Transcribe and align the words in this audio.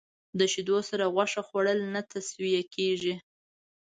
د 0.39 0.41
شیدو 0.53 0.77
سره 0.89 1.05
غوښه 1.13 1.41
خوړل 1.47 1.79
نه 1.93 2.01
توصیه 2.09 2.61
کېږي. 2.75 3.13